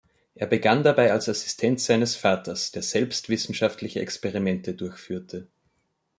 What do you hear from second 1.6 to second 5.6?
seines Vaters, der selbst wissenschaftliche Experimente durchführte.